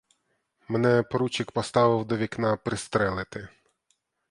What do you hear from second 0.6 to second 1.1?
Мене